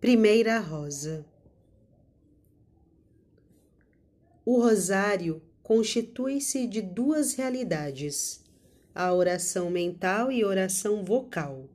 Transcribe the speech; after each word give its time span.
Primeira 0.00 0.58
Rosa 0.60 1.26
O 4.46 4.58
rosário 4.58 5.42
constitui-se 5.62 6.66
de 6.66 6.80
duas 6.80 7.34
realidades, 7.34 8.42
a 8.94 9.12
oração 9.12 9.68
mental 9.68 10.32
e 10.32 10.42
oração 10.42 11.04
vocal. 11.04 11.68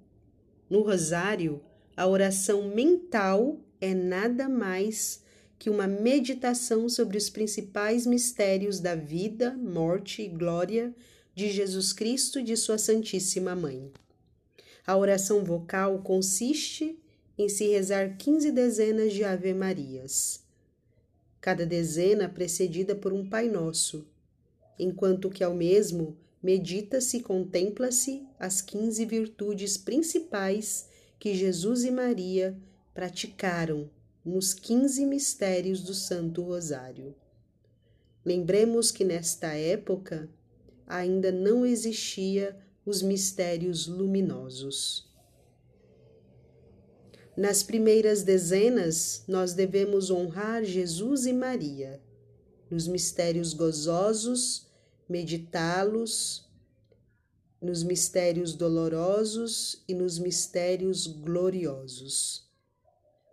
No 0.68 0.82
rosário, 0.82 1.62
a 1.96 2.08
oração 2.08 2.68
mental 2.70 3.60
é 3.80 3.94
nada 3.94 4.50
mais 4.50 5.22
que 5.60 5.70
uma 5.70 5.86
meditação 5.86 6.90
sobre 6.90 7.20
os 7.20 7.30
principais 7.30 8.08
mistérios 8.08 8.80
da 8.80 8.96
vida, 8.96 9.56
morte 9.56 10.24
e 10.24 10.28
glória 10.28 10.96
de 11.36 11.52
Jesus 11.52 11.94
Cristo 11.94 12.40
e 12.40 12.44
de 12.44 12.58
Sua 12.58 12.80
Santíssima 12.80 13.56
Mãe. 13.56 13.92
A 14.84 14.98
oração 14.98 15.44
vocal 15.44 16.00
consiste 16.00 17.00
em 17.38 17.50
se 17.50 17.68
rezar 17.68 18.18
15 18.18 18.52
dezenas 18.52 19.14
de 19.14 19.24
Ave-Marias, 19.24 20.44
cada 21.42 21.66
dezena 21.66 22.30
precedida 22.30 22.96
por 22.96 23.12
um 23.12 23.28
Pai 23.28 23.50
Nosso, 23.50 24.08
enquanto 24.80 25.30
que 25.30 25.44
ao 25.44 25.54
mesmo 25.54 26.18
medita-se 26.42 27.18
e 27.18 27.22
contempla-se 27.22 28.26
as 28.40 28.62
15 28.62 29.06
virtudes 29.06 29.78
principais 29.78 30.88
que 31.20 31.34
Jesus 31.34 31.84
e 31.84 31.92
Maria 31.92 32.58
praticaram 32.94 33.90
nos 34.24 34.54
15 34.54 35.06
mistérios 35.06 35.82
do 35.82 35.94
Santo 35.94 36.42
Rosário. 36.42 37.16
Lembremos 38.24 38.92
que 38.92 39.04
nesta 39.04 39.54
época 39.54 40.30
ainda 40.88 41.32
não 41.32 41.66
existia 41.66 42.58
os 42.86 43.02
mistérios 43.02 43.88
luminosos. 43.88 45.08
Nas 47.38 47.62
primeiras 47.62 48.24
dezenas, 48.24 49.26
nós 49.28 49.54
devemos 49.54 50.10
honrar 50.10 50.64
Jesus 50.64 51.26
e 51.26 51.34
Maria. 51.34 52.02
Nos 52.72 52.88
mistérios 52.88 53.54
gozosos, 53.54 54.68
meditá-los, 55.08 56.50
nos 57.62 57.84
mistérios 57.84 58.54
dolorosos 58.54 59.84
e 59.88 59.94
nos 59.94 60.18
mistérios 60.18 61.08
gloriosos. 61.08 62.50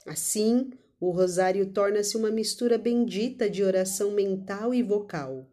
Assim, 0.05 0.73
o 0.99 1.11
rosário 1.11 1.67
torna-se 1.67 2.17
uma 2.17 2.31
mistura 2.31 2.77
bendita 2.77 3.49
de 3.49 3.63
oração 3.63 4.11
mental 4.11 4.75
e 4.75 4.83
vocal, 4.83 5.47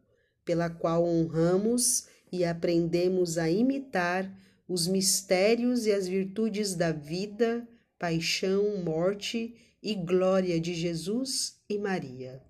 pela 0.43 0.71
qual 0.71 1.05
honramos 1.05 2.07
e 2.31 2.43
aprendemos 2.43 3.37
a 3.37 3.47
imitar 3.49 4.31
os 4.67 4.87
mistérios 4.87 5.85
e 5.85 5.91
as 5.91 6.07
virtudes 6.07 6.73
da 6.73 6.91
vida 6.91 7.67
paixão, 7.99 8.81
morte 8.81 9.53
e 9.83 9.93
glória 9.93 10.59
de 10.59 10.73
Jesus 10.73 11.61
e 11.69 11.77
Maria. 11.77 12.41